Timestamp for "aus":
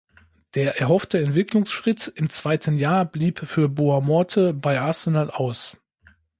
5.29-5.77